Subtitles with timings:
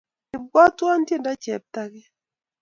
[0.35, 2.01] Ibwotwon tiendo cheptake